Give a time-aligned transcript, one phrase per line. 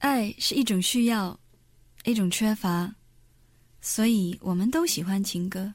[0.00, 1.38] 爱是一种需要，
[2.04, 2.94] 一种缺乏，
[3.82, 5.74] 所以我们都喜欢情歌。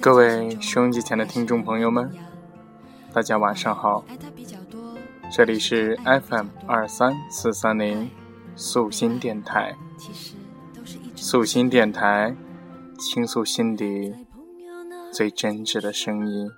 [0.00, 2.10] 各位收音机前的听众朋友们
[3.12, 4.02] 大家晚上好，
[5.30, 8.10] 这里是 FM 二三四三零
[8.56, 9.76] 素心电台，
[11.14, 12.34] 素心电台
[12.98, 14.14] 倾诉心底
[15.12, 16.50] 最真挚的声音。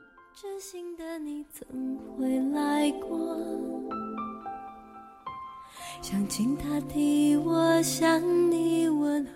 [2.17, 3.19] 知心的你曾回来过，
[6.01, 9.33] 想请他替我向你问候。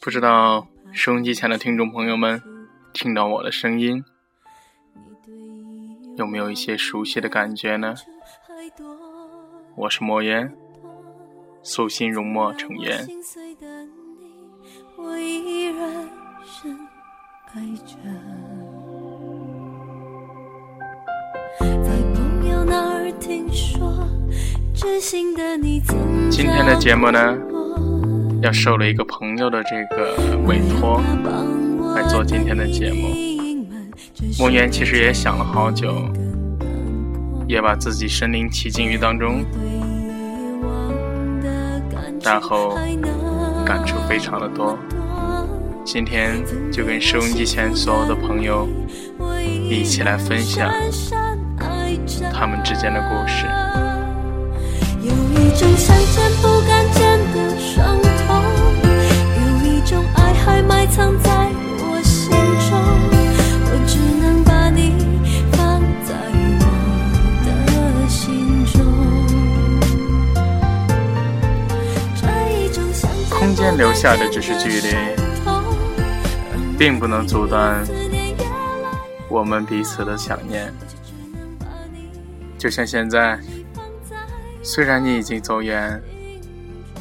[0.00, 2.42] 不知道收音机前的听众朋友们
[2.92, 4.04] 听到我的声音，
[6.16, 7.94] 有没有一些熟悉的感觉呢？
[9.76, 10.56] 我是莫言，
[11.62, 13.06] 素心容墨成烟。
[14.96, 16.08] 我依然
[16.44, 16.78] 深
[17.52, 17.96] 爱着。
[26.30, 27.36] 今天的节目呢
[28.42, 31.00] 要受了一个朋友的这个委托，
[31.94, 33.14] 来做今天的节目。
[34.38, 35.94] 梦言其实也想了好久，
[37.46, 39.44] 也把自己身临其境于当中，
[42.22, 42.76] 然后
[43.64, 44.78] 感触非常的多。
[45.84, 46.42] 今天
[46.72, 48.68] 就跟收音机前所有的朋友
[49.70, 50.70] 一起来分享
[52.32, 53.46] 他们之间的故事。
[55.02, 58.28] 有一种想见不敢见的伤痛，
[59.36, 61.30] 有一种爱还埋藏在
[61.78, 62.30] 我心
[62.68, 62.70] 中，
[63.66, 64.94] 我只能把你
[65.52, 66.14] 放在
[66.60, 66.64] 我
[67.44, 67.48] 的
[68.08, 68.74] 心中。
[72.16, 72.22] 这
[72.56, 75.62] 一种想见不敢空间留下的只是距离见的痛
[76.78, 77.84] 并不能阻断
[79.28, 80.72] 我们彼此的想念。
[82.64, 83.38] 就像现，在
[84.62, 86.02] 虽然你已经走远，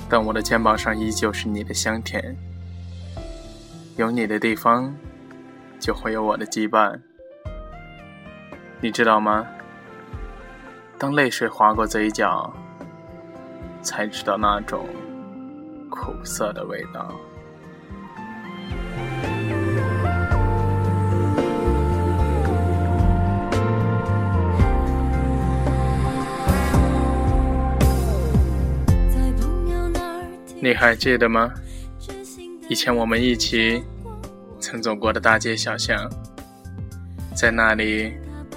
[0.10, 2.36] 但我的肩膀上依旧是你的香甜。
[3.96, 4.94] 有你的地方，
[5.80, 7.00] 就会有我的羁绊。
[8.82, 9.48] 你知道吗？
[11.00, 12.54] 当泪水划过嘴角，
[13.82, 14.86] 才知道那种
[15.90, 17.16] 苦涩的味道。
[30.64, 31.54] 你还记得吗？
[32.70, 33.84] 以前我们一起
[34.62, 36.10] 曾走过的大街小巷，
[37.36, 38.14] 在那里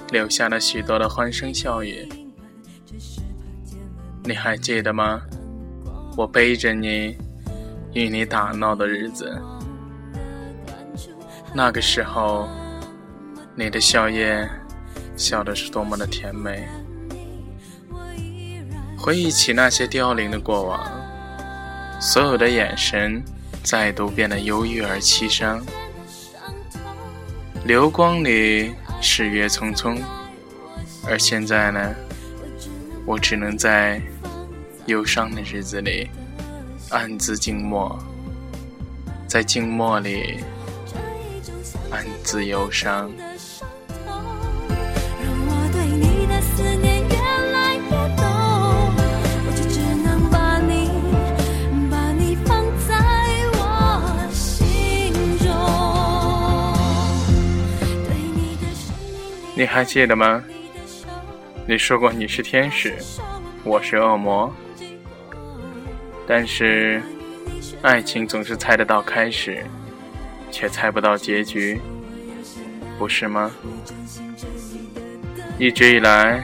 [0.09, 2.07] 留下了许多的欢声笑语。
[4.23, 5.21] 你还记得吗？
[6.15, 7.17] 我背着你，
[7.93, 9.37] 与你打闹的日子。
[11.53, 12.47] 那个时候，
[13.53, 14.47] 你的笑靥
[15.17, 16.69] 笑的是多么的甜美。
[18.97, 20.96] 回忆起那些凋零的过往，
[21.99, 23.23] 所有的眼神
[23.63, 25.63] 再度变得忧郁而凄伤。
[27.65, 29.99] 流光里，逝月匆匆，
[31.05, 31.93] 而现在呢，
[33.05, 34.01] 我只能在
[34.85, 36.09] 忧伤的日子里
[36.89, 37.97] 暗自静默，
[39.27, 40.37] 在静默里
[41.91, 43.11] 暗自忧伤。
[59.57, 60.43] 你还记得吗？
[61.67, 62.95] 你说过你是天使，
[63.63, 64.53] 我是恶魔，
[66.27, 67.01] 但是
[67.81, 69.65] 爱情总是猜得到开始，
[70.51, 71.81] 却猜不到结局，
[72.99, 73.49] 不是吗？
[75.57, 76.43] 一直以来，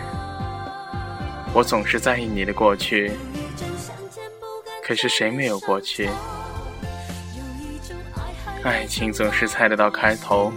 [1.53, 3.11] 我总是在意你的过去，
[4.83, 6.09] 可是谁没有过去？
[8.63, 10.51] 爱情总是猜得到开头，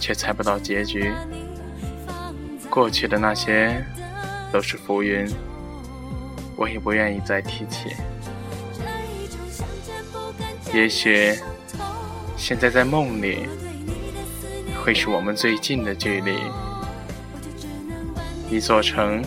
[0.00, 1.12] 却猜不到结局。
[2.70, 3.84] 过去的那些
[4.52, 5.28] 都是浮云，
[6.56, 7.96] 我也不愿意再提起。
[10.72, 11.36] 也许
[12.36, 13.48] 现在在梦里，
[14.84, 16.38] 会是我们最近的距离。
[18.48, 19.20] 一座城，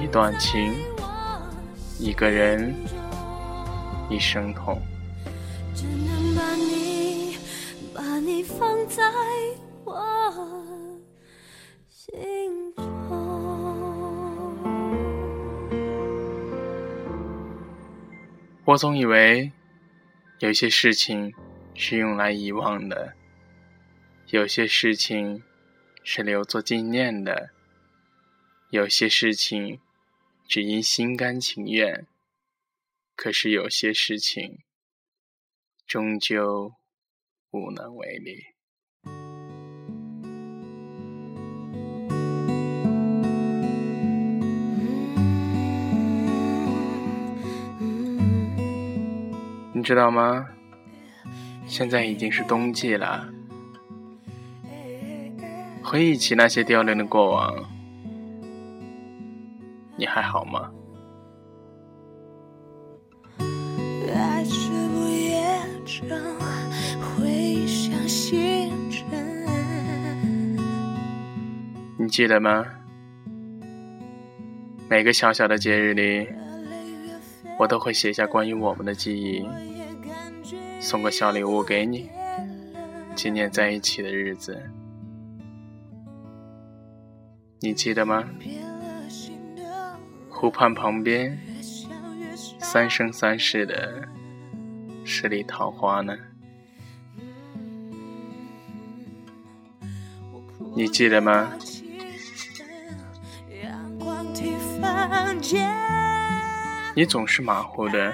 [0.00, 0.76] 一段情，
[1.98, 2.72] 一个人，
[4.08, 4.80] 一声痛。
[5.74, 7.36] 只能把你
[7.92, 9.02] 把你放在
[18.70, 19.50] 我总以为，
[20.38, 21.34] 有些事情
[21.74, 23.16] 是用来遗忘的，
[24.28, 25.42] 有些事情
[26.04, 27.50] 是留作纪念的。
[28.68, 29.80] 有些事情
[30.46, 32.06] 只因心甘情愿，
[33.16, 34.60] 可是有些事情
[35.84, 36.74] 终究
[37.50, 38.54] 无能为力。
[49.80, 50.46] 你知道吗？
[51.66, 53.26] 现在已经是冬季了，
[55.82, 57.64] 回忆起那些凋零的过往，
[59.96, 60.70] 你还好吗？
[71.96, 72.66] 你记得吗？
[74.90, 76.28] 每个小小的节日里，
[77.60, 79.46] 我都会写下关于我们的记忆。
[80.80, 82.08] 送个小礼物给你，
[83.14, 84.62] 纪念在一起的日子，
[87.60, 88.24] 你记得吗？
[90.30, 91.38] 湖畔旁边，
[92.58, 94.08] 三生三世的
[95.04, 96.16] 十里桃花呢？
[100.74, 101.52] 你记得吗？
[107.00, 108.12] 你总是马虎的。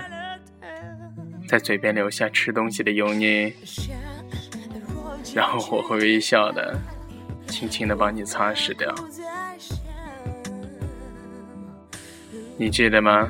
[1.49, 3.53] 在嘴边留下吃东西的油腻，
[5.35, 6.79] 然后我会微笑的，
[7.49, 8.95] 轻轻的帮你擦拭掉。
[12.57, 13.29] 你记得吗？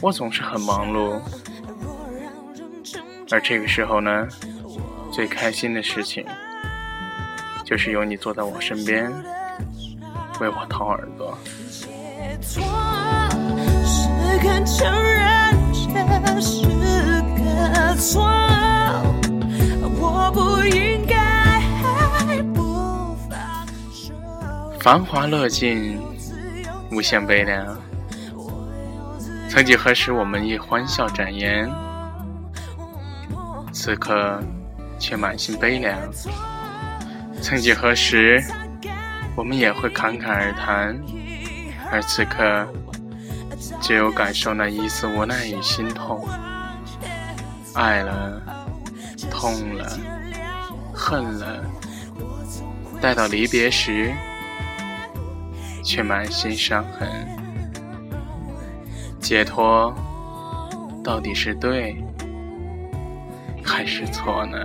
[0.00, 1.20] 我总是很忙碌，
[3.30, 4.26] 而这个时候呢，
[5.12, 6.26] 最开心的事情，
[7.64, 9.08] 就是有你坐在我身边，
[10.40, 11.38] 为我掏耳朵。
[24.80, 25.98] 繁华落尽，
[26.92, 27.66] 无限悲凉。
[29.48, 31.66] 曾几何时，我们亦欢笑展颜，
[33.72, 34.42] 此刻
[34.98, 35.98] 却满心悲凉。
[37.40, 38.44] 曾几何时，
[39.34, 41.00] 我们也会侃侃而谈，
[41.90, 42.68] 而此刻。
[43.80, 46.26] 只有感受那一丝无奈与心痛，
[47.74, 48.40] 爱了，
[49.30, 49.98] 痛了，
[50.92, 51.64] 恨了，
[53.00, 54.12] 待到离别时，
[55.84, 57.08] 却满心伤痕。
[59.20, 59.94] 解脱
[61.02, 61.96] 到底是对
[63.64, 64.58] 还是错呢？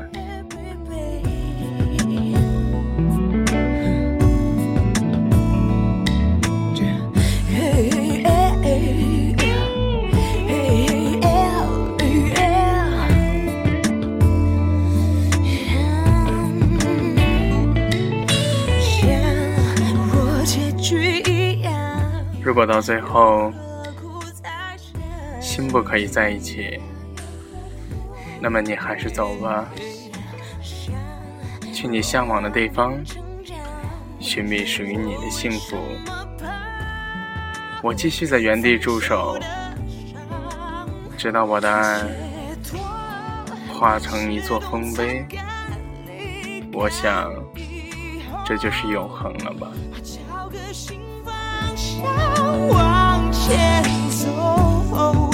[22.50, 23.54] 如果到最后
[25.40, 26.82] 心不可以在一起，
[28.42, 29.70] 那么你还是走吧，
[31.72, 32.96] 去你向往的地方，
[34.20, 35.78] 寻觅属于你的幸福。
[37.84, 39.38] 我继续在原地驻守，
[41.16, 42.04] 直到我的爱
[43.72, 45.24] 化成一座丰碑。
[46.74, 47.32] 我想，
[48.44, 49.72] 这就是永恒了吧。
[52.70, 55.30] 往前走，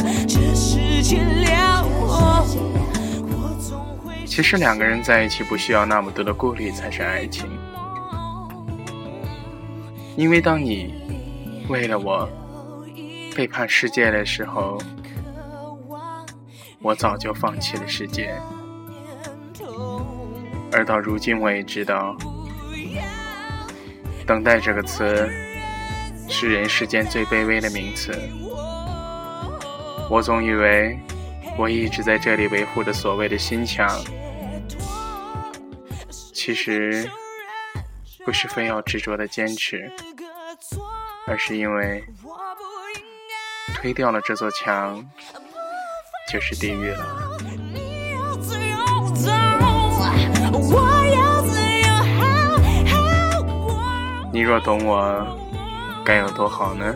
[4.25, 7.50] 其实两个人在一起不需要那么多的顾虑才是爱情，
[10.17, 10.93] 因为当你
[11.69, 12.27] 为了我
[13.36, 14.77] 背叛世界的时候，
[16.81, 18.36] 我早就放弃了世界，
[20.72, 22.15] 而到如今我也知道，
[24.25, 25.29] 等待这个词。
[26.27, 28.12] 是人世间最卑微的名词。
[30.10, 30.98] 我总以为
[31.58, 33.88] 我一直在这里维护着所谓的心墙，
[36.34, 37.10] 其实
[38.25, 39.91] 不是非要执着的坚持，
[41.25, 42.03] 而是因为
[43.75, 45.03] 推掉了这座墙，
[46.32, 47.05] 就是地狱了。
[54.32, 55.45] 你若懂我。
[56.05, 56.95] 该有多好呢？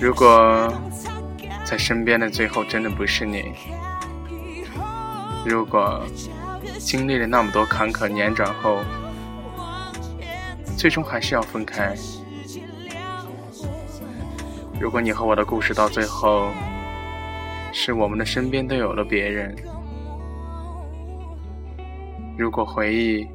[0.00, 0.72] 如果
[1.64, 3.52] 在身边的最后真的不是你，
[5.44, 6.00] 如果
[6.78, 8.78] 经历了那么多坎坷辗转后，
[10.76, 11.96] 最终还是要分开，
[14.80, 16.52] 如果你和我的故事到最后
[17.72, 19.56] 是我们的身边都有了别人，
[22.38, 23.26] 如果回忆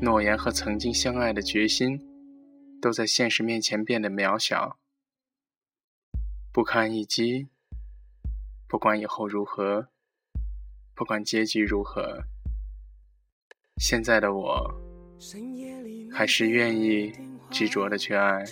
[0.00, 1.96] 诺言和曾经相爱的决心，
[2.82, 4.76] 都在现实面前变得渺小，
[6.52, 7.46] 不堪一击。
[8.66, 9.86] 不管以后如何，
[10.92, 12.24] 不管结局如何，
[13.76, 14.74] 现在的我，
[16.10, 17.12] 还是愿意
[17.52, 18.42] 执着的去爱，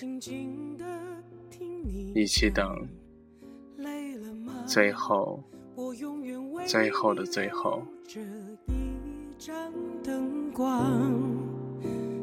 [2.15, 2.87] 一起等，
[4.65, 5.43] 最后，
[6.65, 7.85] 最后的最后。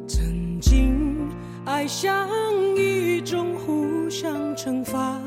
[0.08, 0.97] 曾经
[1.68, 2.26] 爱像
[2.76, 5.20] 一种互相惩罚。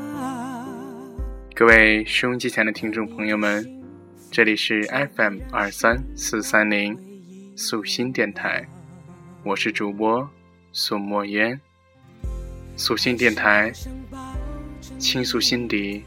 [1.54, 3.64] 各位收音机前的听众朋友们，
[4.32, 4.82] 这里是
[5.16, 6.98] FM 二三四三零
[7.56, 8.68] 素心电台，
[9.44, 10.28] 我是主播
[10.72, 11.62] 苏墨烟。
[12.76, 13.72] 素心电台，
[14.98, 16.04] 倾诉心底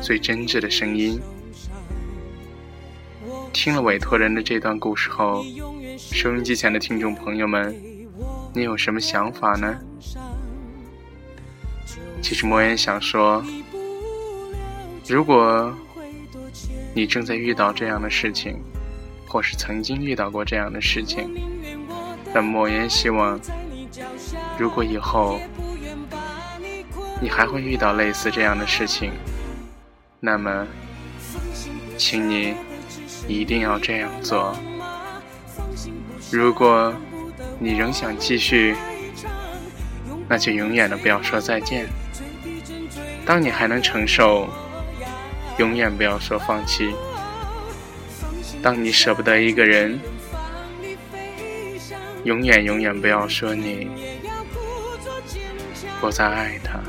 [0.00, 1.20] 最真挚的声音。
[3.52, 5.44] 听了委托人的这段故事后，
[5.98, 7.76] 收音机前的听众朋友们，
[8.56, 9.78] 你有什么想法呢？
[12.22, 13.44] 其实莫言想说，
[15.06, 15.70] 如果
[16.94, 18.56] 你正在遇到这样的事情，
[19.28, 21.28] 或是曾经遇到过这样的事情，
[22.32, 23.38] 但莫言希望，
[24.58, 25.38] 如果以后
[27.20, 29.12] 你还会遇到类似这样的事情，
[30.18, 30.66] 那么，
[31.98, 32.54] 请你。
[33.28, 34.56] 一定要这样做。
[36.30, 36.94] 如果
[37.58, 38.74] 你仍想继续，
[40.28, 41.86] 那就永远的不要说再见。
[43.24, 44.48] 当你还能承受，
[45.58, 46.94] 永远不要说放弃。
[48.62, 49.98] 当你舍不得一个人，
[52.24, 53.88] 永远永远不要说你
[56.00, 56.80] 不再爱他。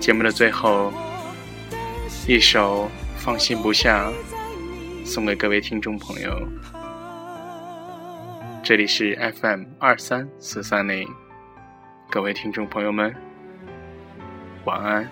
[0.00, 0.92] 节目的最后，
[2.26, 2.90] 一首。
[3.24, 4.10] 放心不下，
[5.04, 6.42] 送给各位听众朋友。
[8.72, 11.06] 这里是 FM 二三四三零，
[12.10, 13.14] 各位听众朋友们，
[14.64, 15.06] 晚安。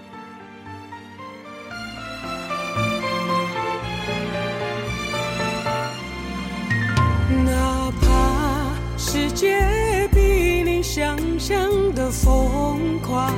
[7.44, 13.30] 哪怕世界比你想象的疯狂。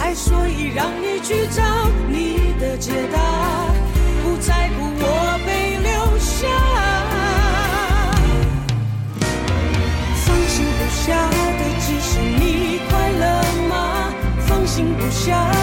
[0.00, 1.62] 爱所以让你去找
[2.08, 3.20] 你的解答，
[15.20, 15.59] 心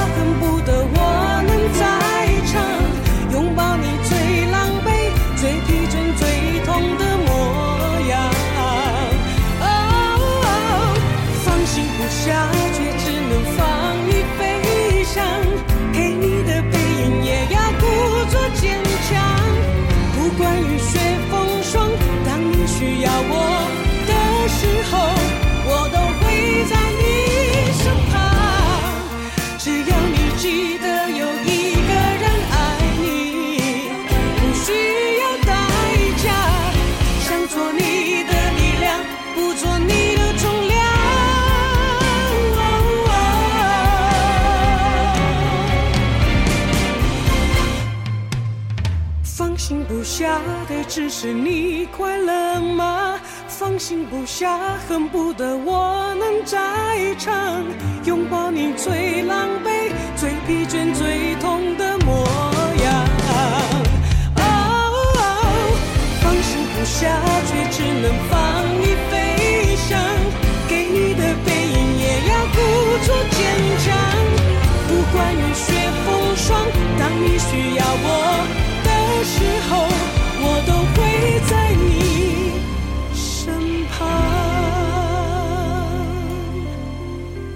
[50.41, 53.20] 怕的只是你快乐吗？
[53.48, 57.63] 放心不下，恨不得我能再唱，
[58.06, 61.36] 拥抱你最狼狈、最疲倦、最